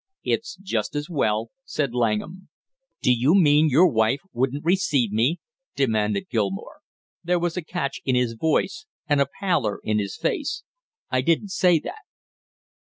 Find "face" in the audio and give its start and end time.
10.17-10.63